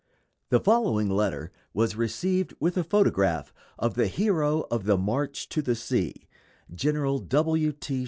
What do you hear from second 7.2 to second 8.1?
W. T.